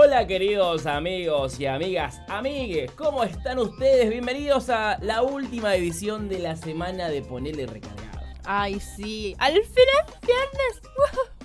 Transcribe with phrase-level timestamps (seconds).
[0.00, 4.08] Hola queridos amigos y amigas, amigues, ¿cómo están ustedes?
[4.10, 8.20] Bienvenidos a la última edición de la semana de Ponele Recargado.
[8.44, 9.34] Ay, sí.
[9.38, 10.82] Al final, viernes.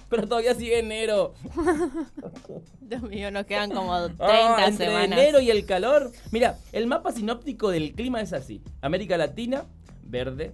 [0.07, 1.33] Pero todavía sigue enero.
[2.81, 5.19] Dios mío, nos quedan como 30 Ah, entre semanas.
[5.19, 6.11] enero y el calor.
[6.31, 8.61] Mira, el mapa sinóptico del clima es así.
[8.81, 9.65] América Latina,
[10.03, 10.53] verde,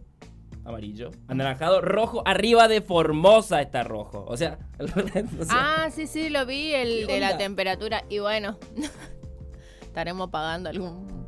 [0.69, 2.21] amarillo, anaranjado, rojo.
[2.25, 4.25] Arriba de Formosa está rojo.
[4.27, 8.03] O sea, o sea, Ah, sí, sí, lo vi, el ¿Qué de la temperatura.
[8.09, 8.57] Y bueno,
[9.81, 11.27] estaremos pagando algún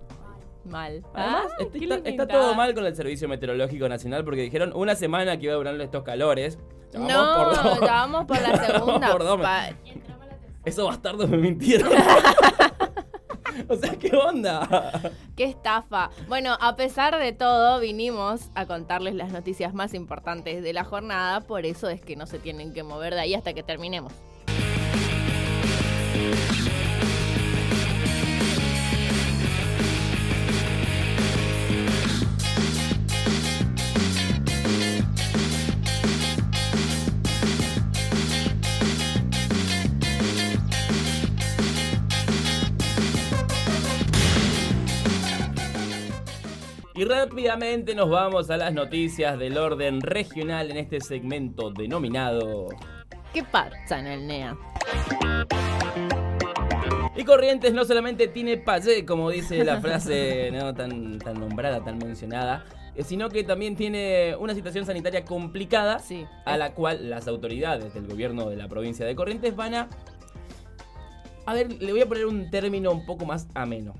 [0.66, 1.04] mal.
[1.13, 1.52] Además,
[2.05, 5.58] está, todo mal con el Servicio Meteorológico Nacional porque dijeron una semana que iba a
[5.58, 6.58] durar estos calores.
[6.94, 7.80] Ya vamos No, por dos.
[7.82, 9.12] ya vamos por la segunda.
[9.12, 9.41] por dos.
[9.41, 9.70] Pa-
[10.66, 11.90] Esos bastardos me mintieron.
[13.68, 15.12] o sea, ¿qué onda?
[15.36, 16.10] ¡Qué estafa!
[16.28, 21.41] Bueno, a pesar de todo, vinimos a contarles las noticias más importantes de la jornada,
[21.41, 24.14] por eso es que no se tienen que mover de ahí hasta que terminemos.
[47.12, 52.70] Rápidamente nos vamos a las noticias del orden regional en este segmento denominado.
[53.34, 54.57] ¿Qué pasa en el NEA?
[57.17, 60.73] Y Corrientes no solamente tiene payé, como dice la frase ¿no?
[60.73, 62.63] tan, tan nombrada, tan mencionada,
[62.95, 66.25] eh, sino que también tiene una situación sanitaria complicada Sí.
[66.45, 69.89] a la cual las autoridades del gobierno de la provincia de Corrientes van a...
[71.45, 73.95] A ver, le voy a poner un término un poco más ameno.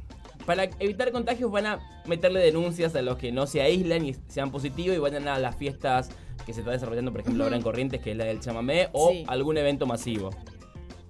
[0.46, 4.52] Para evitar contagios van a meterle denuncias a los que no se aíslan y sean
[4.52, 6.10] positivos y vayan a las fiestas
[6.46, 9.12] que se está desarrollando, por ejemplo, ahora en Corrientes, que es la del chamamé, o
[9.12, 9.24] Sí.
[9.28, 10.32] algún evento masivo.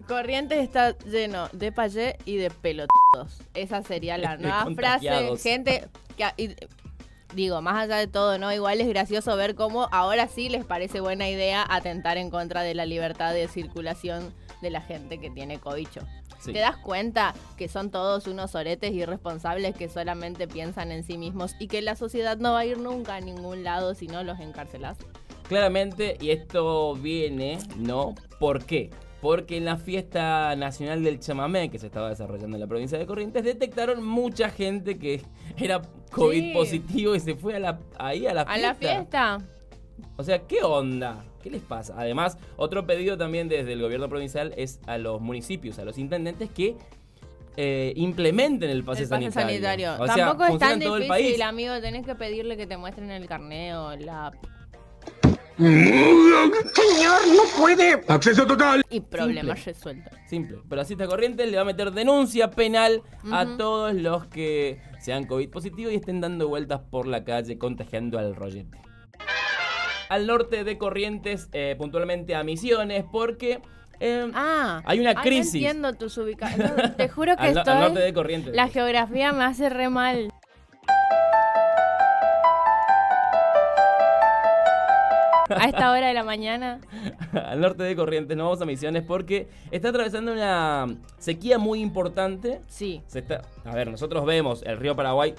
[0.07, 3.39] Corrientes está lleno de payé y de pelotudos.
[3.53, 5.37] Esa sería la nueva frase.
[5.37, 5.87] Gente
[6.17, 6.25] que...
[6.43, 6.55] y-
[7.33, 8.51] digo, más allá de todo, ¿no?
[8.51, 12.73] Igual es gracioso ver cómo ahora sí les parece buena idea atentar en contra de
[12.75, 16.01] la libertad de circulación de la gente que tiene cobicho.
[16.41, 16.53] Sí.
[16.53, 21.55] ¿Te das cuenta que son todos unos oretes irresponsables que solamente piensan en sí mismos
[21.59, 24.39] y que la sociedad no va a ir nunca a ningún lado si no los
[24.39, 24.97] encarcelas?
[25.47, 28.15] Claramente, y esto viene, ¿no?
[28.39, 28.89] ¿Por qué?
[29.21, 33.05] Porque en la fiesta nacional del chamamé que se estaba desarrollando en la provincia de
[33.05, 35.21] Corrientes, detectaron mucha gente que
[35.57, 35.81] era
[36.11, 36.53] COVID Sí.
[36.53, 38.67] positivo y se fue a la, ahí a la ¿A fiesta.
[38.67, 39.37] la fiesta?
[40.17, 41.23] O sea, ¿qué onda?
[41.41, 41.95] ¿Qué les pasa?
[41.97, 46.49] Además, otro pedido también desde el gobierno provincial es a los municipios, a los intendentes
[46.49, 46.75] que
[47.57, 49.93] eh, implementen el pase, el pase sanitario.
[49.99, 51.41] O sea, Tampoco es tan el difícil, país.
[51.41, 51.79] amigo.
[51.81, 54.31] Tenés que pedirle que te muestren el carneo, la...
[55.57, 58.01] Señor, no puede.
[58.07, 58.83] Acceso total.
[58.89, 60.11] y problemas resueltos.
[60.27, 60.59] Simple.
[60.67, 65.25] Pero así está Corrientes le va a meter denuncia penal a todos los que sean
[65.25, 68.79] COVID positivos y estén dando vueltas por la calle contagiando al rollete.
[70.11, 73.61] Al norte de Corrientes, eh, puntualmente a Misiones, porque
[74.01, 75.55] eh, Ah, Hay una ay, no crisis.
[75.55, 76.97] entiendo tus ubicaciones.
[76.97, 77.73] te juro que al, estoy...
[77.73, 78.53] al norte de Corrientes.
[78.53, 80.27] La geografía me hace re mal.
[85.49, 86.81] A esta hora de la mañana.
[87.33, 92.59] al norte de Corrientes nos vamos a Misiones porque está atravesando una sequía muy importante.
[92.67, 93.01] Sí.
[93.07, 95.35] Se está, a ver, nosotros vemos el río Paraguay,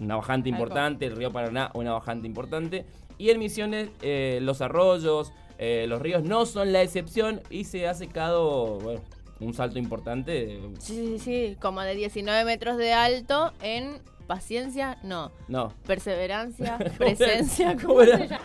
[0.00, 2.84] una bajante importante, el río Paraná, una bajante importante,
[3.18, 7.86] y en Misiones eh, los arroyos, eh, los ríos no son la excepción y se
[7.88, 9.02] ha secado, bueno,
[9.40, 10.60] un salto importante.
[10.78, 11.56] Sí, sí, sí.
[11.60, 15.32] Como de 19 metros de alto en paciencia, no.
[15.48, 15.72] No.
[15.86, 17.76] Perseverancia, presencia.
[17.80, 18.40] ¿Cómo era?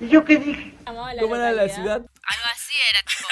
[0.00, 0.74] ¿Y yo qué dije?
[0.84, 1.96] ¿Cómo era la ciudad?
[1.96, 3.28] Algo así era, tipo.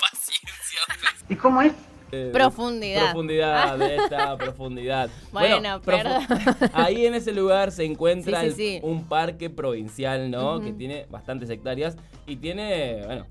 [0.10, 1.26] Paciencia.
[1.28, 1.72] ¿Y cómo es?
[2.14, 3.04] Eh, Profundidad.
[3.04, 5.08] Profundidad, de esta profundidad.
[5.32, 6.22] Bueno, perdón.
[6.74, 10.60] Ahí en ese lugar se encuentra Sí, sí, un parque provincial, ¿no?
[10.60, 11.96] Que tiene bastantes hectáreas
[12.26, 13.26] y tiene, bueno,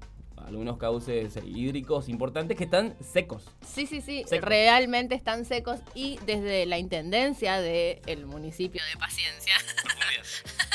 [0.48, 3.46] algunos cauces hídricos importantes que están secos.
[3.66, 4.50] Sí, sí, sí, Secos.
[4.50, 9.54] realmente están secos y desde la intendencia del municipio de Paciencia,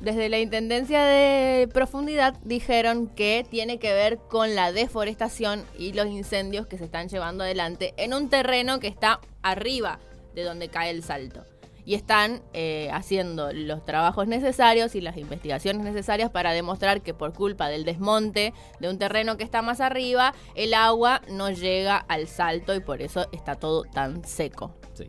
[0.00, 6.06] desde la intendencia de profundidad dijeron que tiene que ver con la deforestación y los
[6.06, 9.98] incendios que se están llevando adelante en un terreno que está arriba
[10.34, 11.44] de donde cae el salto.
[11.84, 17.32] Y están eh, haciendo los trabajos necesarios y las investigaciones necesarias para demostrar que por
[17.32, 22.28] culpa del desmonte de un terreno que está más arriba, el agua no llega al
[22.28, 24.74] salto y por eso está todo tan seco.
[24.94, 25.08] Sí.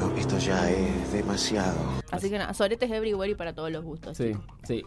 [0.00, 1.76] No, esto ya es demasiado.
[2.10, 4.16] Así que nada, soretes everywhere y para todos los gustos.
[4.16, 4.44] Sí, chicos.
[4.66, 4.82] sí.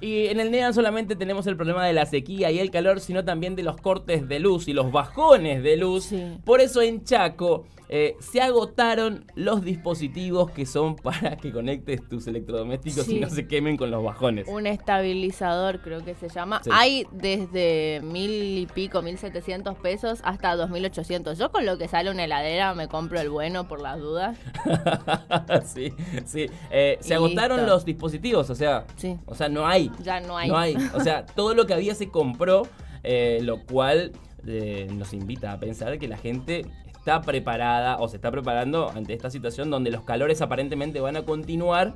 [0.00, 3.24] Y en el NEA solamente tenemos el problema de la sequía y el calor, sino
[3.24, 6.04] también de los cortes de luz y los bajones de luz.
[6.06, 6.22] Sí.
[6.44, 12.26] Por eso en Chaco eh, se agotaron los dispositivos que son para que conectes tus
[12.26, 13.16] electrodomésticos Sí.
[13.16, 14.48] y no se quemen con los bajones.
[14.48, 16.60] Un estabilizador, creo que se llama.
[16.64, 16.70] Sí.
[16.72, 21.38] Hay desde mil y pico, mil setecientos pesos hasta dos mil ochocientos.
[21.38, 24.36] Yo con lo que sale una heladera me compro el bueno por las dudas.
[25.66, 25.92] sí,
[26.24, 26.46] sí.
[26.70, 29.16] Eh, se agotaron los dispositivos, o sea, Sí.
[29.26, 29.83] o sea, no hay.
[30.02, 30.48] Ya no hay.
[30.48, 30.76] No hay.
[30.94, 32.66] O sea, todo lo que había se compró,
[33.02, 34.12] eh, lo cual
[34.46, 39.12] eh, nos invita a pensar que la gente está preparada o se está preparando ante
[39.12, 41.94] esta situación donde los calores aparentemente van a continuar.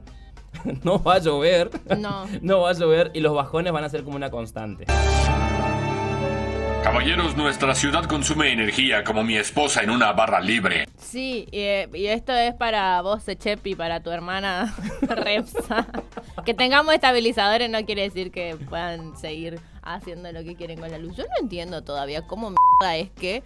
[0.82, 1.70] No va a llover.
[1.98, 2.26] No.
[2.42, 4.86] No va a llover y los bajones van a ser como una constante.
[6.82, 10.88] Caballeros, nuestra ciudad consume energía como mi esposa en una barra libre.
[10.96, 15.86] Sí, y, eh, y esto es para vos, Echep, y para tu hermana Repsa.
[16.48, 20.96] Que tengamos estabilizadores no quiere decir que puedan seguir haciendo lo que quieren con la
[20.96, 21.14] luz.
[21.14, 23.42] Yo no entiendo todavía cómo mierda es que...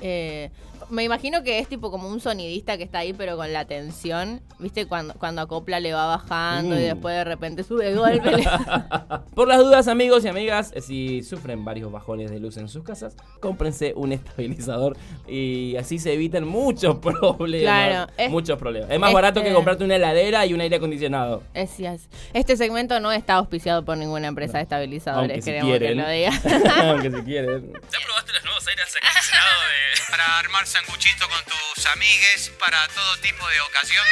[0.00, 0.50] eh,
[0.88, 4.40] me imagino que es tipo como un sonidista que está ahí, pero con la tensión.
[4.58, 4.86] ¿Viste?
[4.86, 6.82] Cuando, cuando acopla le va bajando y Mm.
[6.82, 8.30] después de repente sube de golpe.
[8.32, 8.44] le-
[9.34, 12.82] Por las dudas, amigos y amigas, eh, si sufren varios bajones de luz en sus
[12.82, 14.96] casas, cómprense un estabilizador
[15.28, 17.62] y así se evitan muchos problemas.
[17.62, 18.90] Claro, es- muchos problemas.
[18.90, 21.42] Es más este- barato que comprarte una heladera y un aire acondicionado.
[21.54, 25.72] Es, es- Este segmento no está auspiciado por ninguna empresa de estabilizadores, Aunque si queremos
[25.72, 25.98] que quieren.
[25.98, 26.32] lo diga.
[26.90, 27.72] Aunque si quieren.
[27.72, 29.89] ¿Ya probaste los nuevos aires acondicionados de...
[30.08, 34.04] para armar sanguchito con tus amigues para todo tipo de ocasión?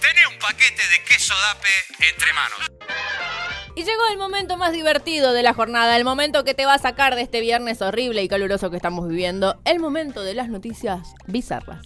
[0.00, 1.68] Tené un paquete de queso dape
[2.08, 2.58] entre manos.
[3.74, 6.78] Y llegó el momento más divertido de la jornada, el momento que te va a
[6.78, 11.14] sacar de este viernes horrible y caluroso que estamos viviendo, el momento de las noticias
[11.26, 11.84] bizarras.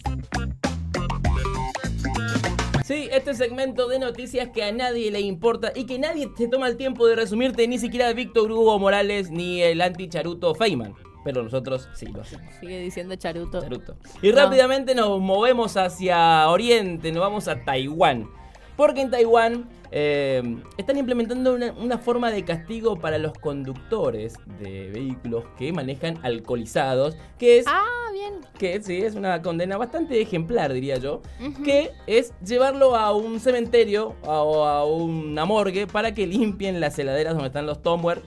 [2.85, 6.67] Sí, este segmento de noticias que a nadie le importa y que nadie se toma
[6.67, 10.95] el tiempo de resumirte, ni siquiera Víctor Hugo Morales ni el anti-charuto Feynman.
[11.23, 12.53] Pero nosotros sí lo hacemos.
[12.59, 13.61] Sigue diciendo Charuto.
[13.61, 13.95] Charuto.
[14.21, 14.35] Y No.
[14.37, 18.27] rápidamente nos movemos hacia Oriente, nos vamos a Taiwán.
[18.75, 20.41] Porque en Taiwán eh,
[20.77, 27.15] están implementando una, una forma de castigo para los conductores de vehículos que manejan alcoholizados,
[27.37, 27.83] que es Ah,
[28.13, 28.35] bien.
[28.57, 31.21] que sí, es una condena bastante ejemplar, diría yo,
[31.63, 37.33] que es llevarlo a un cementerio o a una morgue para que limpien las heladeras
[37.33, 38.21] donde están los tomber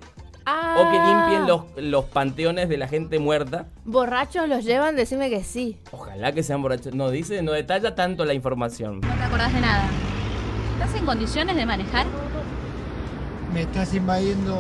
[0.47, 3.67] Ah, o que limpien los, los panteones de la gente muerta.
[3.85, 5.79] Borrachos los llevan, decime que sí.
[5.91, 6.95] Ojalá que sean borrachos.
[6.95, 9.01] No dice, no detalla tanto la información.
[9.01, 9.89] No te acordás de nada.
[10.75, 12.07] ¿Estás en condiciones de manejar?
[13.53, 14.55] Me estás invadiendo.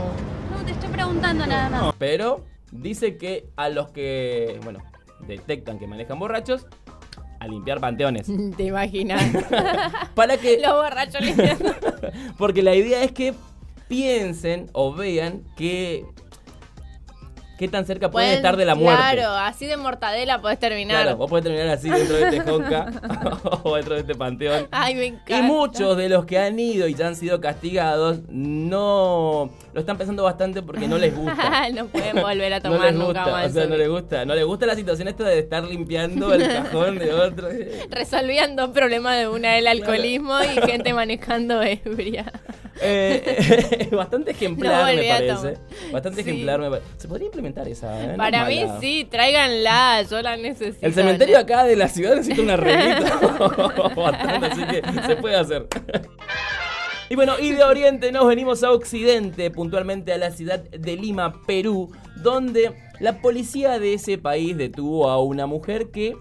[0.50, 1.94] No, te estoy preguntando nada más.
[1.98, 4.80] Pero dice que a los que, bueno,
[5.26, 6.66] detectan que manejan borrachos,
[7.40, 8.26] a limpiar panteones.
[8.56, 9.22] Te imaginas.
[10.14, 11.74] Para que los borrachos limpiando.
[12.38, 13.34] Porque la idea es que
[13.88, 16.04] piensen o vean que
[17.56, 19.00] qué tan cerca pueden, Pueden- estar de la muerte.
[19.00, 21.02] Claro, así de mortadela podés terminar.
[21.04, 22.86] Claro, vos podés terminar así dentro de este jonca
[23.62, 24.66] o dentro de este panteón.
[24.72, 25.38] Ay, me encanta.
[25.38, 29.96] Y muchos de los que han ido y ya han sido castigados no lo están
[29.96, 31.68] pensando bastante porque no les gusta.
[31.72, 33.50] no pueden volver a No tomar les nunca gusta, más.
[33.50, 36.48] o sea, no les gusta, no les gusta la situación esta de estar limpiando el
[36.48, 37.48] cajón de otro.
[37.88, 42.32] Resolvían dos problemas de una, el alcoholismo y gente manejando ebria.
[42.80, 45.58] Eh, bastante ejemplar, No me parece.
[45.92, 46.30] Bastante Sí.
[46.30, 46.88] ejemplar, me parece.
[46.96, 48.06] Se podría implementar esa, ¿eh?
[48.06, 48.80] No es Para mí mala.
[48.80, 50.84] sí, tráiganla, yo la necesito.
[50.84, 53.04] El cementerio acá de la ciudad necesita un arreglito
[53.96, 55.66] bastante, así que se puede hacer.
[57.10, 61.42] Y bueno, y de Oriente nos venimos a Occidente, puntualmente a la ciudad de Lima,
[61.46, 66.16] Perú, donde la policía de ese país detuvo a una mujer que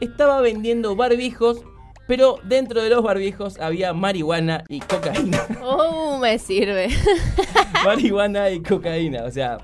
[0.00, 1.62] estaba vendiendo barbijos,
[2.06, 5.40] pero dentro de los barbijos había marihuana y cocaína.
[5.62, 6.88] Oh, me sirve.
[7.84, 9.58] marihuana y cocaína, o sea...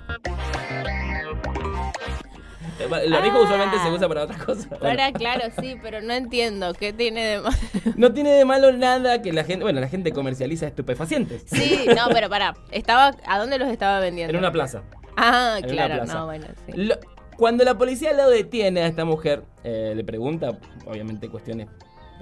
[2.80, 3.42] El barbijo Ah.
[3.42, 4.68] usualmente se usa para otras cosas.
[4.68, 4.88] Bueno.
[4.88, 7.56] Ahora, claro, sí, pero no entiendo qué tiene de malo.
[7.96, 12.08] No tiene de malo nada que la gente, bueno, la gente comercializa estupefacientes Sí, no,
[12.12, 14.32] pero pará, estaba, ¿a dónde los estaba vendiendo?
[14.32, 14.82] en una plaza.
[15.16, 16.14] Ah, en claro, plaza.
[16.14, 16.72] no, bueno, sí.
[16.74, 16.96] Lo-
[17.36, 21.68] cuando la policía lo detiene a esta mujer, eh, le pregunta, obviamente, cuestiones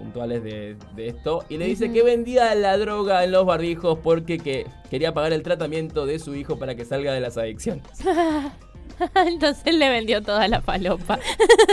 [0.00, 4.38] puntuales de, de esto, y le dice que vendía la droga en los barbijos porque
[4.38, 7.85] que quería pagar el tratamiento de su hijo para que salga de las adicciones.
[9.14, 11.19] Entonces le vendió toda la palopa.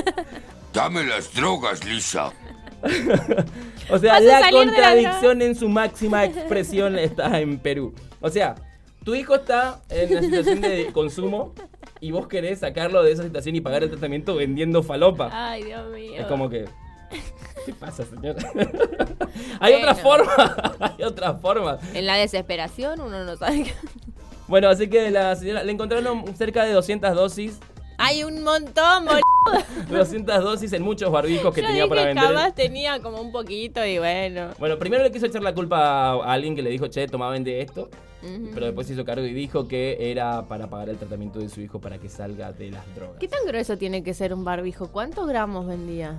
[0.73, 2.31] Dame las drogas, Lisa.
[3.89, 7.95] O sea, la contradicción en su máxima expresión está en Perú.
[8.19, 8.55] O sea,
[9.05, 11.53] tu hijo está en una situación de consumo
[12.01, 15.29] y vos querés sacarlo de esa situación y pagar el tratamiento vendiendo falopa.
[15.31, 16.15] Ay, Dios mío.
[16.17, 16.65] Es como que.
[17.65, 18.35] ¿Qué pasa, señor?
[19.59, 19.77] hay Bueno.
[19.91, 20.75] otra forma.
[20.79, 21.77] hay otra forma.
[21.93, 23.73] En la desesperación uno no sabe qué.
[24.47, 27.59] Bueno, así que la señora le encontraron cerca de 200 dosis.
[27.97, 29.21] Hay un montón, boludo.
[29.89, 32.23] 200 dosis en muchos barbijos que Yo tenía dije, para vender.
[32.23, 34.49] capaz tenía como un poquito y bueno.
[34.59, 37.59] Bueno, primero le quiso echar la culpa a alguien que le dijo, che, toma, vende
[37.61, 37.89] esto.
[38.53, 41.61] Pero después se hizo cargo y dijo que era para pagar el tratamiento de su
[41.61, 43.17] hijo para que salga de las drogas.
[43.19, 44.87] ¿Qué tan grueso tiene que ser un barbijo?
[44.91, 46.17] ¿Cuántos gramos vendía?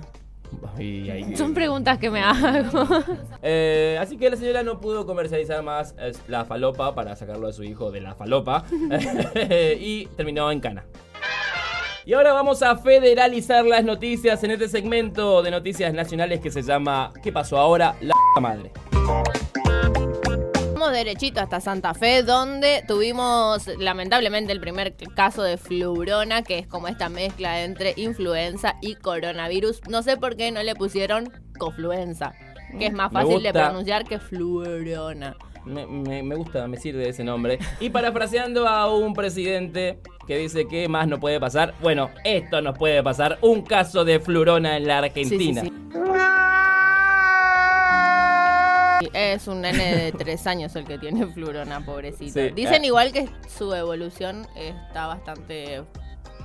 [0.77, 2.83] Y ahí- Son preguntas que me hago.
[3.41, 5.95] Eh, así que la señora no pudo comercializar más
[6.27, 8.65] la falopa para sacarlo a su hijo de la falopa.
[9.79, 10.85] y terminó en cana.
[12.05, 16.63] Y ahora vamos a federalizar las noticias en este segmento de noticias nacionales que se
[16.63, 17.95] llama ¿Qué pasó ahora?
[18.01, 18.71] La madre.
[20.91, 26.87] Derechito hasta Santa Fe, donde tuvimos lamentablemente el primer caso de flurona, que es como
[26.87, 29.81] esta mezcla entre influenza y coronavirus.
[29.89, 32.33] No sé por qué no le pusieron cofluenza,
[32.77, 35.35] que es más Me fácil de pronunciar que flurona.
[35.65, 37.59] Me, me- me gusta, me sirve ese nombre.
[37.79, 42.77] Y parafraseando a un presidente que dice que más no puede pasar, bueno, esto nos
[42.77, 43.37] puede pasar.
[43.41, 45.61] Un caso de flurona en la Argentina.
[45.61, 45.78] Sí, sí, sí.
[49.13, 52.33] Es un nene de tres años el que tiene flurona, pobrecito.
[52.39, 52.85] Sí, Dicen ah.
[52.85, 55.83] igual que su evolución está bastante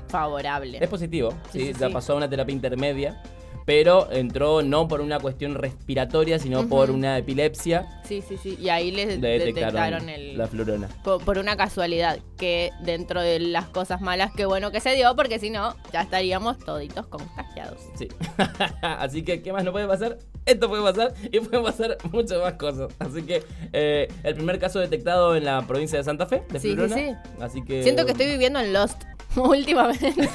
[0.08, 0.78] favorable.
[0.80, 1.92] Es positivo, Sí, sí, sí, ya sí.
[1.92, 3.22] pasó a una terapia intermedia,
[3.64, 7.86] pero entró no por una cuestión respiratoria, sino por una epilepsia.
[8.04, 8.58] Sí, sí, sí.
[8.60, 10.36] Y ahí les Le detectaron, detectaron, el...
[10.38, 10.88] la flurona.
[11.02, 15.14] po- Por, una casualidad, que dentro de las cosas malas, qué bueno que se dio,
[15.16, 17.80] porque si no, ya estaríamos toditos contagiados.
[17.96, 18.08] Sí.
[18.82, 20.18] Así que, ¿qué más no puede pasar?
[20.46, 22.92] Esto puede pasar y pueden pasar muchas más cosas.
[22.98, 23.42] Así que,
[23.72, 26.96] eh, el primer caso detectado en la provincia de Santa Fe, de Sí, sí, flurona.
[26.96, 27.12] sí.
[27.40, 27.82] Así que.
[27.82, 29.02] Siento que estoy viviendo en Lost.
[29.40, 30.14] Últimamente.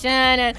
[0.00, 0.54] Shannon.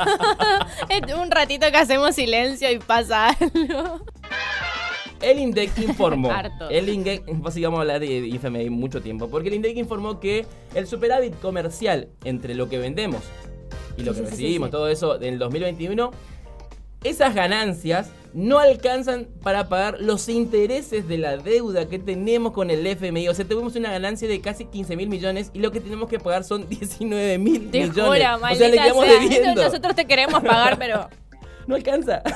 [0.88, 4.00] Es un ratito que hacemos silencio y pasa algo.
[5.20, 6.30] El INDEC informó.
[6.70, 10.86] El INDEC, vamos a hablar de IFMI mucho tiempo, porque el INDEC informó que el
[10.86, 13.22] superávit comercial entre lo que vendemos
[13.98, 14.72] y lo Sí, que sí, sí, recibimos, sí.
[14.72, 16.10] todo eso del 2021,
[17.02, 22.86] esas ganancias no alcanzan para pagar los intereses de la deuda que tenemos con el
[22.86, 23.28] FMI.
[23.28, 26.18] O sea, tuvimos una ganancia de casi 15 mil millones y lo que tenemos que
[26.20, 27.90] pagar son 19 mil millones.
[27.90, 29.20] juro, o sea, maldita le quedamos sea.
[29.20, 29.62] debiendo.
[29.62, 31.08] Nosotros te queremos pagar, pero
[31.66, 32.22] No alcanza.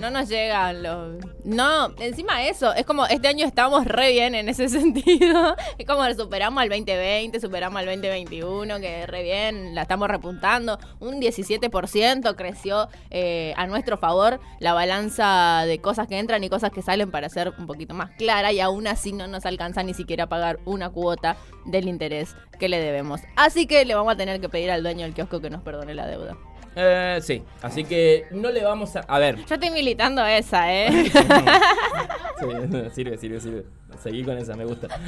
[0.00, 1.24] no nos llegan los...
[1.44, 5.54] No, encima eso, es como este año estamos re bien en ese sentido.
[5.78, 10.78] Es como superamos al 2020, superamos al 2021, que re bien, la estamos repuntando.
[11.00, 16.72] Un 17% creció eh, a nuestro favor la balanza de cosas que entran y cosas
[16.72, 19.94] que salen para ser un poquito más clara y aún así no nos alcanza ni
[19.94, 23.20] siquiera a pagar una cuota del interés que le debemos.
[23.36, 25.94] Así que le vamos a tener que pedir al dueño del kiosco que nos perdone
[25.94, 26.36] la deuda.
[26.76, 29.00] Eh, sí, así que no le vamos a...
[29.00, 31.10] A ver, Yo estoy militando esa, ¿eh?
[32.40, 32.46] Sí,
[32.94, 33.64] sirve, sirve, sirve.
[34.02, 34.88] Seguí con esa, me gusta.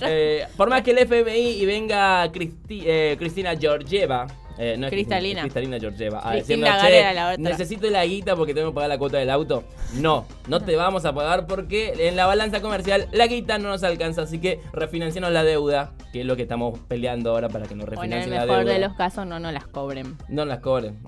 [0.00, 4.26] Eh, por más que el FBI y venga Cristi- eh, Cristina Georgieva.
[4.58, 5.42] Eh, no es Cristalina.
[5.42, 6.18] Cristalina Georgieva.
[6.18, 7.36] A Cristina decirnos, "Che, la otra".
[7.50, 9.64] necesito la guita porque tengo que pagar la cuota del auto.
[9.94, 13.82] No, no te vamos a pagar porque en la balanza comercial la guita no nos
[13.84, 14.22] alcanza.
[14.22, 17.84] Así que refinancianos la deuda, que es lo que estamos peleando ahora para que nos
[17.84, 18.72] O en el refinancien la mejor deuda.
[18.72, 20.16] de los casos no nos las cobren.
[20.28, 20.98] No las cobren.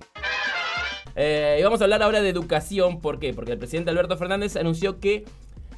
[1.16, 3.00] Eh, y vamos a hablar ahora de educación.
[3.00, 3.34] ¿Por qué?
[3.34, 5.24] Porque el presidente Alberto Fernández anunció que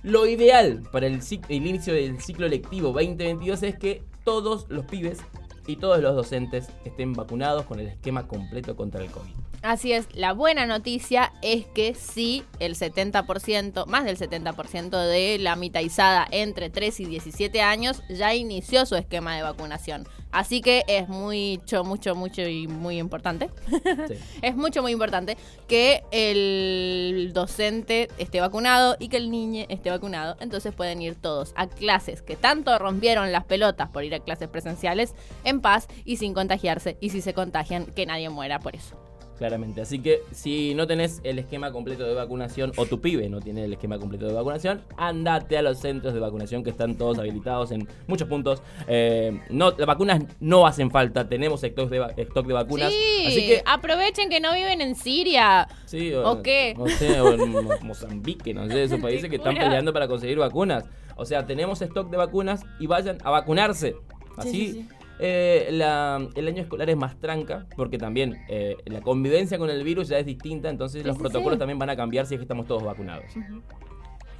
[0.02, 5.20] lo ideal para el, el inicio del ciclo lectivo 2022 es que todos los pibes
[5.66, 9.51] y todos los docentes estén vacunados con el esquema completo contra el COVID.
[9.62, 15.54] Así es, la buena noticia es que sí, el 70%, más del 70% de la
[15.54, 20.04] mitadizada entre 3 y 17 años ya inició su esquema de vacunación.
[20.32, 23.50] Así que es mucho, mucho, mucho y muy importante.
[24.08, 24.14] Sí.
[24.40, 25.36] es mucho, muy importante
[25.68, 30.36] que el docente esté vacunado y que el niño esté vacunado.
[30.40, 34.48] Entonces pueden ir todos a clases que tanto rompieron las pelotas por ir a clases
[34.48, 35.14] presenciales
[35.44, 36.96] en paz y sin contagiarse.
[37.00, 39.11] Y si se contagian, que nadie muera por eso.
[39.38, 39.80] Claramente.
[39.80, 43.64] Así que si no tenés el esquema completo de vacunación o tu pibe no tiene
[43.64, 47.72] el esquema completo de vacunación, andate a los centros de vacunación que están todos habilitados
[47.72, 48.62] en muchos puntos.
[48.86, 52.92] Eh, no, las vacunas no hacen falta, tenemos stock de, stock de vacunas.
[52.92, 55.66] Sí, Así que aprovechen que no viven en Siria.
[55.86, 56.74] Sí, ¿O qué?
[56.78, 60.38] No sé, o en Mo- Mozambique, no sé, esos países que están peleando para conseguir
[60.38, 60.84] vacunas.
[61.16, 63.96] O sea, tenemos stock de vacunas y vayan a vacunarse.
[64.36, 64.88] Así, Sí, sí, sí.
[65.20, 69.82] Eh, la- el año escolar es más tranca, porque también eh, la convivencia con el
[69.84, 71.58] virus ya es distinta, entonces Sí, los sí, protocolos sí.
[71.58, 73.24] también van a cambiar si es que estamos todos vacunados.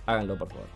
[0.07, 0.67] Háganlo, por favor.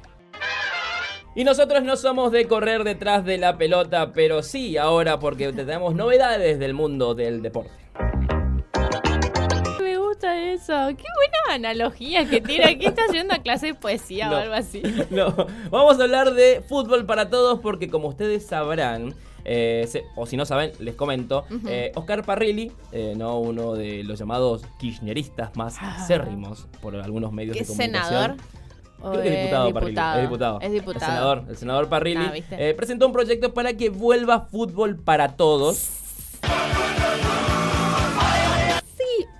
[1.34, 5.94] Y nosotros no somos de correr detrás de la pelota, pero sí ahora porque tenemos
[5.94, 7.70] novedades del mundo del deporte.
[10.66, 12.64] Qué buena analogía que tiene.
[12.64, 14.36] Aquí está haciendo a clase de poesía No.
[14.36, 14.82] o algo así.
[15.10, 15.34] No,
[15.70, 19.14] vamos a hablar de fútbol para todos porque como ustedes sabrán,
[19.48, 24.02] eh, se- o si no saben, les comento, eh, Oscar Parrilli, eh, no uno de
[24.04, 28.08] los llamados kirchneristas más acérrimos por algunos medios ¿Qué de comunicación.
[28.10, 28.36] senador?
[28.98, 29.98] Creo que es diputado, Parrilli.
[30.16, 30.60] Es diputado.
[30.60, 30.94] Es diputado.
[30.96, 35.90] El senador, el senador Parrilli Ah, presentó un proyecto para que vuelva fútbol para todos.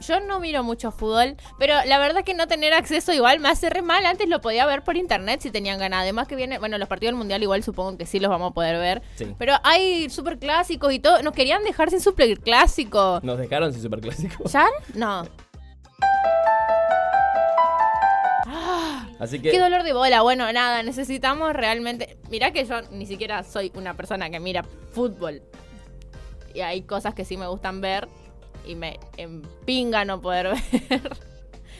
[0.06, 3.48] Yo no miro mucho fútbol, pero la verdad es que no tener acceso igual me
[3.48, 4.06] hace re mal.
[4.06, 6.02] Antes lo podía ver por internet si tenían ganas.
[6.02, 8.54] Además que viene, bueno, los partidos del mundial igual supongo que sí los vamos a
[8.54, 9.02] poder ver.
[9.16, 9.34] Sí.
[9.38, 11.22] Pero hay super clásicos y todo.
[11.22, 13.20] Nos querían dejar sin super clásico.
[13.22, 14.44] Nos dejaron sin superclásico.
[14.48, 14.66] ¿Ya?
[14.94, 15.26] No.
[19.18, 20.22] Así que Qué dolor de bola.
[20.22, 22.18] Bueno, nada, necesitamos realmente.
[22.30, 25.42] Mirá que yo ni siquiera soy una persona que mira fútbol.
[26.54, 28.08] Y hay cosas que sí me gustan ver
[28.66, 30.49] y me empinga no poder
[30.90, 31.02] ver.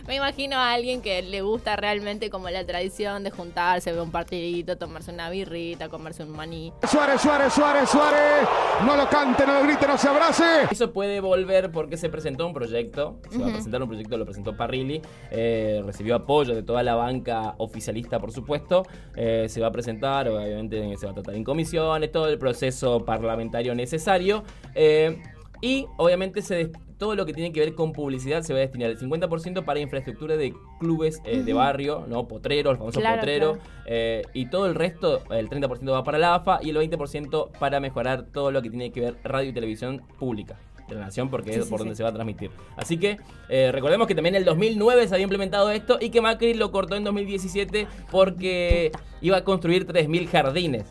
[0.07, 4.13] me imagino a alguien que le gusta realmente como la tradición de juntarse, ver un
[4.13, 6.73] partidito, tomarse una birrita, comerse un maní.
[6.89, 8.49] Suárez, Suárez, Suárez, Suárez.
[8.85, 10.45] No lo cante, no lo grite, no se abrace.
[10.71, 14.25] Eso puede volver porque se presentó un proyecto, se va a presentar un proyecto, lo
[14.25, 18.85] presentó Parrilli, eh, recibió apoyo de toda la banca oficialista, por supuesto,
[19.17, 23.05] eh, se va a presentar, obviamente se va a tratar en comisiones, todo el proceso
[23.05, 25.23] parlamentario necesario, eh,
[25.61, 28.89] y obviamente se todo lo que tiene que ver con publicidad se va a destinar
[28.91, 32.27] el 50% para infraestructura de clubes eh, de barrio, ¿no?
[32.27, 33.71] Potreros, el famoso Claro, potrero, claro.
[33.87, 37.81] eh, y todo el resto, el 30% va para la AFA y el 20% para
[37.81, 40.59] mejorar todo lo que tiene que ver radio y televisión pública
[40.89, 41.85] de la nación porque Sí, es sí, por sí.
[41.85, 42.51] donde se va a transmitir.
[42.79, 43.19] Así que
[43.51, 46.71] eh, recordemos que también en el 2009 se había implementado esto y que Macri lo
[46.71, 50.85] cortó en 2017 porque iba a construir 3.000 jardines.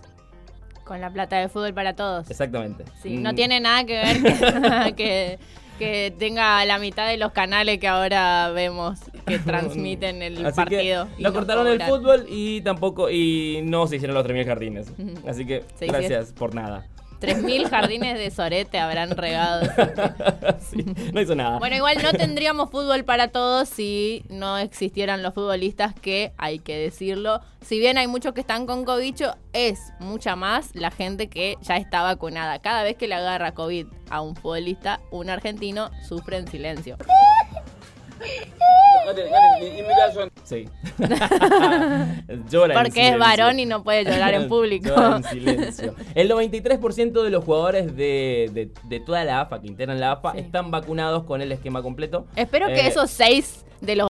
[0.86, 2.30] Con la plata de fútbol para todos.
[2.30, 2.86] Exactamente.
[3.02, 5.40] Sí, Mm, no tiene nada que ver que, que,
[5.80, 11.08] que tenga la mitad de los canales que ahora vemos que transmiten el Así partido.
[11.18, 14.94] que nos cortaron el fútbol y tampoco y no se hicieron los 3.000 jardines.
[15.28, 16.86] Así que Sí, sí, gracias por nada.
[17.26, 19.68] 3.000 jardines de sorete habrán regado.
[20.60, 20.84] Sí,
[21.14, 21.60] no hizo nada.
[21.60, 26.78] Bueno, igual no tendríamos fútbol para todos si no existieran los futbolistas que, hay que
[26.78, 29.16] decirlo, si bien hay muchos que están con COVID,
[29.54, 32.60] es mucha más la gente que ya está vacunada.
[32.60, 36.98] Cada vez que le agarra COVID a un futbolista, un argentino sufre en silencio.
[40.44, 40.68] Sí.
[42.50, 44.90] Llora en Porque es varón y no puede llorar en público.
[44.90, 45.96] Llora en silencio.
[46.14, 50.34] El 93% de los jugadores de, de- de toda la AFA, que integran la AFA,
[50.34, 50.40] Sí.
[50.40, 52.26] están vacunados con el esquema completo.
[52.36, 54.08] Espero que Eh, esos seis de los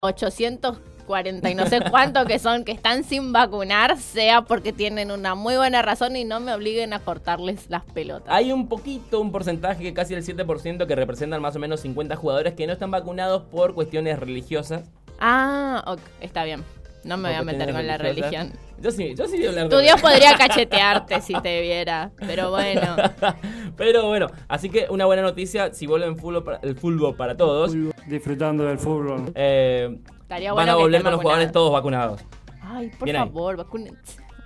[1.08, 5.36] 840 y no sé cuánto que son que están sin vacunar sea porque tienen una
[5.36, 8.28] muy buena razón y no me obliguen a cortarles las pelotas.
[8.34, 12.54] Hay un poquito, un porcentaje, casi el 7%, que representan más o menos 50 jugadores
[12.54, 14.84] que no están vacunados por cuestiones religiosas.
[15.20, 16.64] Ah, ok, está bien.
[17.04, 18.52] No me voy a meter con la religión.
[18.82, 22.10] Yo sí, yo sí voy a hablar Tu de Dios podría cachetearte si te viera,
[22.18, 22.96] pero bueno.
[23.78, 27.74] Pero bueno, así que una buena noticia, si vuelven fútbol para- el fútbol para todos,
[28.08, 29.32] Disfrutando del fútbol.
[29.36, 32.22] eh, Estaría van bueno a volver con los jugadores todos vacunados.
[32.62, 33.96] Ay, por Bien favor, vacunen.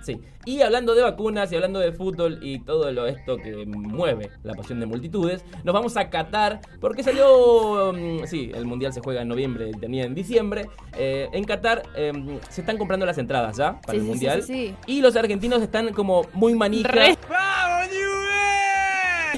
[0.02, 0.18] Sí.
[0.46, 4.54] Y hablando de vacunas y hablando de fútbol y todo lo esto que mueve la
[4.54, 9.22] pasión de multitudes, nos vamos a Qatar porque salió, mm, sí, el mundial se juega
[9.22, 10.68] en noviembre, tenía en diciembre.
[10.98, 12.12] Eh, en Qatar eh,
[12.48, 14.74] se están comprando las entradas ya para Sí, el sí, mundial sí, sí.
[14.86, 16.88] y los argentinos están como muy manija.
[16.88, 17.18] Re-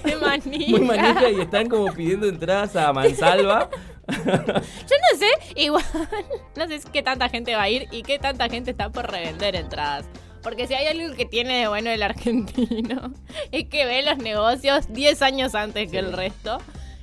[0.04, 0.70] Qué manija.
[0.70, 3.68] Muy manija y están como pidiendo entradas a mansalva.
[4.24, 5.84] Yo no sé, igual,
[6.56, 9.56] no sé qué tanta gente va a ir y qué tanta gente está por revender
[9.56, 10.06] entradas.
[10.42, 13.12] Porque si hay algo que tiene de bueno el argentino,
[13.52, 16.58] es que ve los negocios 10 años antes que el resto.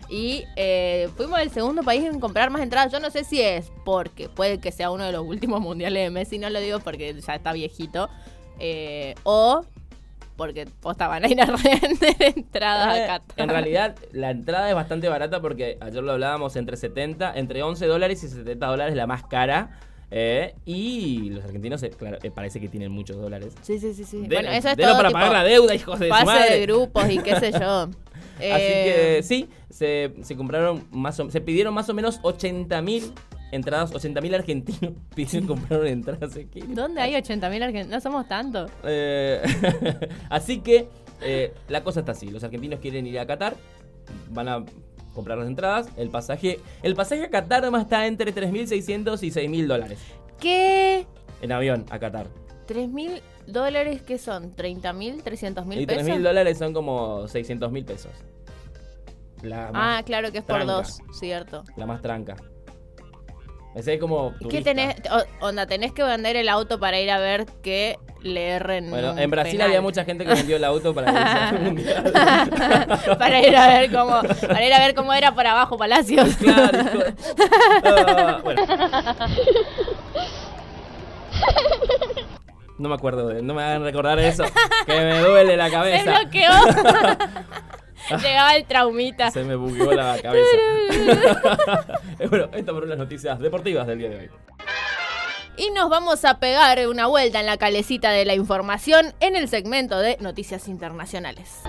[0.10, 2.92] Y eh, fuimos el segundo país en comprar más entradas.
[2.92, 6.10] Yo no sé si es porque puede que sea uno de los últimos mundiales de
[6.10, 8.10] Messi, no lo digo porque ya está viejito.
[8.60, 9.64] eh, o
[10.40, 13.40] porque posta van a ir a revender entradas Eh, a Qatar.
[13.44, 17.86] en realidad, la entrada es bastante barata porque ayer lo hablábamos entre 70, entre 11
[17.86, 19.78] dólares y 70 dólares la más cara.
[20.12, 23.54] eh, y los argentinos, eh, claro, eh, parece que tienen muchos dólares.
[23.62, 24.22] Sí, sí, sí, sí.
[24.22, 26.56] De- bueno, eso es todo para tipo pagar la deuda, hijos de su pase madre.
[26.60, 27.90] de grupos y qué sé yo.
[28.40, 33.12] Así que sí, se, se compraron más o, se pidieron más o menos 80 mil
[33.52, 36.34] entradas, 80 mil argentinos pidieron compraron entradas.
[36.52, 36.64] ¿Qué?
[36.68, 37.88] ¿Dónde hay 80.000 argentinos?
[37.90, 38.72] No somos tantos.
[38.84, 39.42] Eh,
[40.30, 40.88] así que
[41.22, 42.30] eh, la cosa está así.
[42.30, 43.56] Los argentinos quieren ir a Qatar.
[44.30, 44.66] Van a
[45.14, 45.90] comprar las entradas.
[45.98, 50.00] El pasaje, el pasaje a Qatar además está entre 3.600 y 6.000 dólares.
[50.40, 51.06] ¿Qué?
[51.42, 52.28] En avión a Qatar.
[52.68, 54.56] ¿3.000 dólares qué son?
[54.56, 55.24] ¿30.000?
[55.24, 56.08] ¿300.000 Y pesos?
[56.08, 58.12] 3.000 dólares son como 600.000 pesos.
[59.42, 61.64] La Ah, claro que es por dos, cierto.
[61.78, 62.36] La más tranca.
[63.76, 64.64] Es como ¿Qué turista.
[64.72, 64.96] tenés?
[65.42, 68.90] onda, tenés que vender el auto para ir a ver que le erren.
[68.90, 69.68] Bueno, en Brasil penal.
[69.68, 72.12] había mucha gente que vendió el auto para al mundial.
[73.18, 76.36] para ir a ver cómo para ir a ver cómo era por abajo Palacios.
[76.38, 76.80] Claro,
[77.86, 78.62] Ah, bueno.
[82.78, 84.44] No me acuerdo, de- no me hagan recordar eso,
[84.86, 86.20] que me duele la Se cabeza.
[86.20, 86.50] bloqueó.
[88.22, 89.32] Llegaba el traumita.
[89.32, 90.58] Se me bugueó la cabeza.
[92.30, 94.30] bueno, esto fueron las noticias deportivas del día de hoy.
[95.58, 99.50] Y nos vamos a pegar una vuelta en la calecita de la información en el
[99.50, 101.62] segmento de noticias internacionales.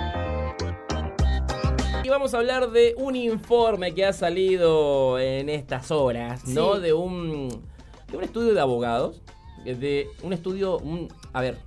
[2.05, 6.77] Y vamos a hablar de un informe que ha salido en estas horas, ¿no?
[6.77, 6.83] Sí.
[6.83, 7.69] De un
[8.11, 9.21] de un estudio de abogados,
[9.65, 11.59] de un estudio, un, a ver,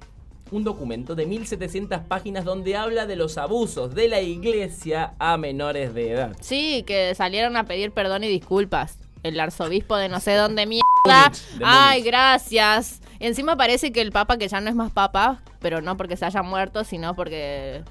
[0.54, 5.94] un documento de 1700 páginas donde habla de los abusos de la iglesia a menores
[5.94, 6.36] de edad.
[6.42, 9.00] Sí, que salieron a pedir perdón y disculpas.
[9.24, 11.32] El arzobispo de no sé dónde mierda.
[11.58, 13.02] De Ay, gracias.
[13.20, 16.26] Encima parece que el papa que ya no es más papa, pero no porque se
[16.26, 17.82] haya muerto, sino porque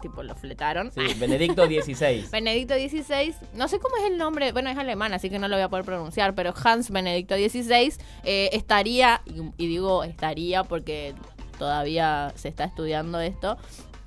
[0.00, 0.92] tipo lo fletaron.
[0.92, 2.26] Sí, Benedicto XVI.
[2.32, 5.56] Benedicto XVI, no sé cómo es el nombre, bueno, es alemán, así que no lo
[5.56, 7.92] voy a poder pronunciar, pero Hans Benedicto XVI
[8.24, 11.14] eh, estaría, y, y digo estaría porque
[11.60, 13.58] todavía se está estudiando esto,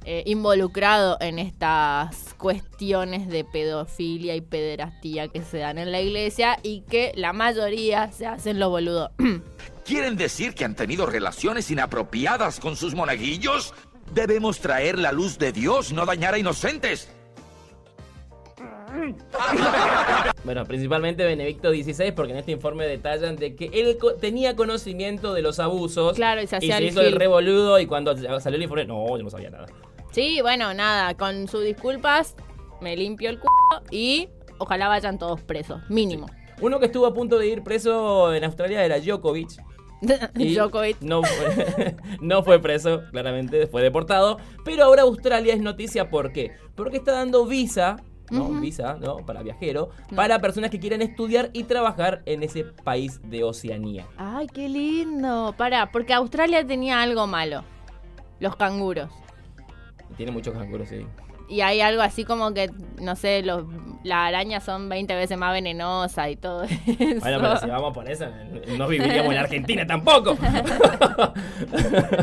[0.06, 6.60] eh, involucrado en estas cuestiones de pedofilia y pederastía que se dan en la iglesia
[6.64, 9.12] y que la mayoría se hacen los boludos.
[9.86, 13.74] ¿Quieren decir que han tenido relaciones inapropiadas con sus monaguillos?
[14.14, 17.10] Debemos traer la luz de Dios, no dañar a inocentes.
[20.44, 25.34] Bueno, principalmente Benedicto XVI, porque en este informe detallan de que él co- tenía conocimiento
[25.34, 26.16] de los abusos.
[26.16, 29.24] Claro, y se hacía el hizo el revoludo y cuando salió el informe, no, yo
[29.24, 29.68] no sabía nada.
[30.12, 32.36] Sí, bueno, nada, con sus disculpas
[32.82, 36.28] me limpio el culo y ojalá vayan todos presos, mínimo.
[36.62, 39.50] Uno que estuvo a punto de ir preso en Australia era Djokovic.
[40.38, 40.98] Y Djokovic.
[41.02, 41.22] No
[42.22, 44.38] no fue preso, claramente, fue deportado.
[44.66, 46.52] Pero ahora Australia es noticia, ¿por qué?
[46.76, 47.96] Porque está dando visa,
[48.32, 48.50] ¿no?
[48.60, 49.18] Visa, ¿no?
[49.18, 54.08] Para viajero, para personas que quieran estudiar y trabajar en ese país de Oceanía.
[54.18, 55.54] Ay, qué lindo.
[55.58, 57.64] Pará, porque Australia tenía algo malo.
[58.40, 59.10] Los canguros.
[60.18, 61.06] Tiene muchos canguros, sí.
[61.50, 63.66] Y hay algo así como que, no sé, los,
[64.04, 66.76] las arañas son 20 veces más venenosas y todo eso.
[67.22, 68.26] Bueno, pero si vamos por eso,
[68.78, 70.38] no viviríamos en Argentina tampoco.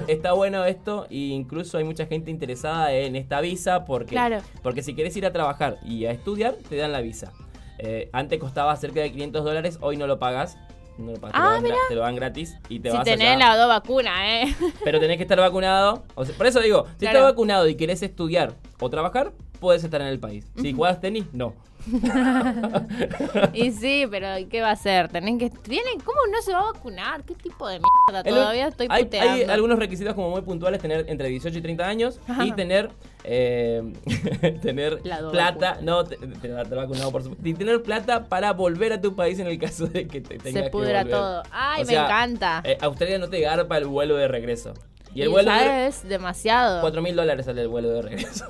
[0.08, 4.38] Está bueno esto e incluso hay mucha gente interesada en esta visa porque, Claro.
[4.62, 7.32] porque si querés ir a trabajar y a estudiar, te dan la visa.
[7.78, 10.58] Eh, antes costaba cerca de 500 dólares, hoy no lo pagas.
[10.98, 11.74] No lo pagas, te, Ah, lo dan, mirá.
[11.76, 13.38] gra- te lo dan gratis y te si vas tenés allá.
[13.38, 14.54] las dos vacunas, ¿eh?
[14.84, 16.02] Pero tenés que estar vacunado.
[16.14, 17.18] O sea, por eso digo, si Claro.
[17.20, 20.46] estás vacunado y querés estudiar o trabajar, puedes estar en el país.
[20.60, 21.54] Si jugás tenis, no.
[23.54, 25.08] y sí, pero ¿qué va a hacer?
[25.08, 25.50] Tenés que...
[25.50, 27.22] ¿Tienen, ¿Cómo no se va a vacunar?
[27.24, 28.28] ¿Qué tipo de mierda?
[28.28, 29.32] El- Todavía estoy hay, puteando.
[29.32, 32.44] hay algunos requisitos como muy puntuales, tener entre 18 y 30 años Ajá.
[32.44, 32.90] y tener
[33.24, 33.92] eh,
[34.62, 39.14] tener plata, no, te, te- vacunado por supuesto, y tener plata para volver a tu
[39.14, 41.10] país en el caso de que te tengas Se que pudra volver.
[41.10, 41.42] todo.
[41.50, 42.62] Ay, O me sea, encanta.
[42.64, 44.74] eh, Australia no te garpa el vuelo de regreso.
[45.14, 46.80] Y el Y vuelo de es demasiado.
[46.82, 48.46] 4 mil dólares sale el vuelo de regreso.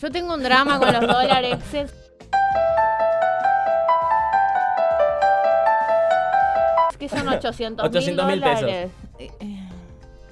[0.00, 1.58] Yo tengo un drama con los dólares.
[6.90, 8.60] Es que son 800 mil 800 mil pesos.
[8.60, 8.90] dólares.
[9.18, 9.68] Eh, eh,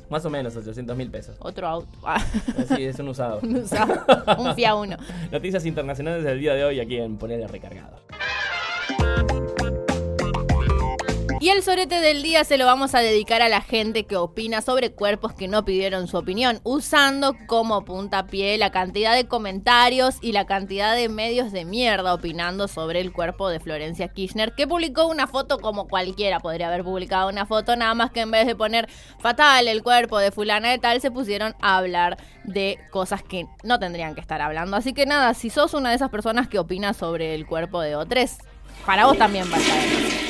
[0.08, 1.36] Más o menos 800 mil pesos.
[1.40, 1.88] Otro auto.
[2.04, 2.22] Ah,
[2.58, 3.40] Así es un usado.
[3.42, 4.04] un usado.
[4.38, 4.96] Un FIA 1.
[5.32, 8.00] Noticias internacionales del día de hoy aquí en Ponerle Recargado.
[11.40, 14.60] Y el sorete del día se lo vamos a dedicar a la gente que opina
[14.60, 20.32] sobre cuerpos que no pidieron su opinión, usando como puntapié la cantidad de comentarios y
[20.32, 25.06] la cantidad de medios de mierda opinando sobre el cuerpo de Florencia Kirchner, que publicó
[25.06, 28.56] una foto como cualquiera podría haber publicado una foto, nada más que en vez de
[28.56, 28.88] poner
[29.20, 33.78] fatal el cuerpo de fulana de tal, se pusieron a hablar de cosas que no
[33.78, 34.76] tendrían que estar hablando.
[34.76, 37.94] Así que nada, si sos una de esas personas que opina sobre el cuerpo de
[37.94, 38.38] otros,
[38.84, 40.27] para vos también va a estar.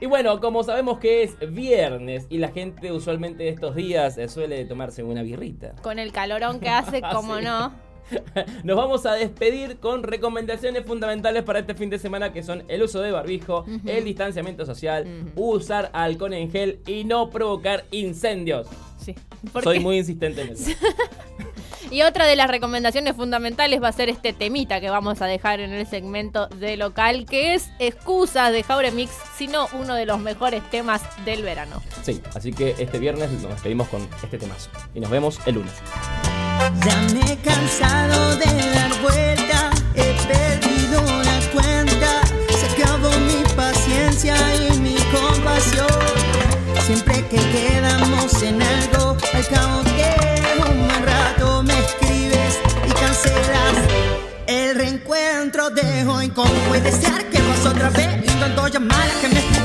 [0.00, 4.64] Y bueno, como sabemos que es viernes y la gente usualmente estos días eh, suele
[4.66, 5.74] tomarse una birrita.
[5.82, 7.44] Con el calorón que hace, como Sí.
[7.44, 7.72] no.
[8.62, 12.82] Nos vamos a despedir con recomendaciones fundamentales para este fin de semana que son el
[12.82, 18.68] uso de barbijo, el distanciamiento social, usar alcohol en gel y no provocar incendios.
[18.98, 19.14] Sí.
[19.52, 19.82] ¿Por Soy qué?
[19.82, 20.70] muy insistente en eso.
[21.90, 25.60] Y otra de las recomendaciones fundamentales va a ser este temita que vamos a dejar
[25.60, 30.18] en el segmento de local, que es excusas de Jaure Mix, sino uno de los
[30.18, 31.82] mejores temas del verano.
[32.02, 34.70] Sí, así que este viernes nos despedimos con este temazo.
[34.94, 35.72] Y nos vemos el lunes.
[36.84, 38.55] Ya me he cansado de
[56.36, 59.55] cómo puede ser que vos otra vez intentó llamar que me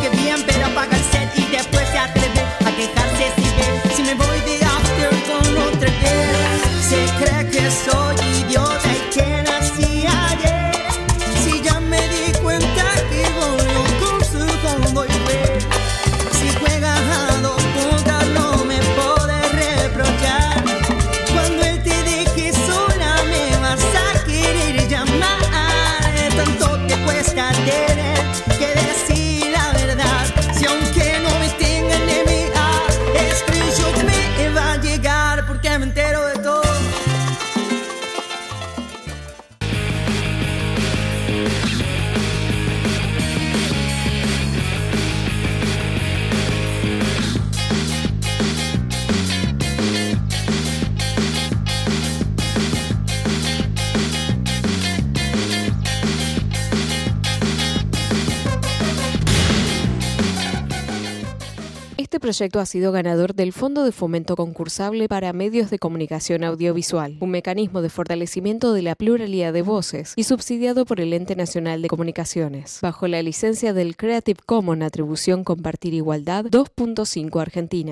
[62.31, 67.29] proyecto ha sido ganador del Fondo de Fomento Concursable para Medios de Comunicación Audiovisual, un
[67.29, 71.89] mecanismo de fortalecimiento de la pluralidad de voces y subsidiado por el Ente Nacional de
[71.89, 77.89] Comunicaciones, bajo la licencia del Creative Commons Atribución Compartir Igualdad 2.5 Argentina.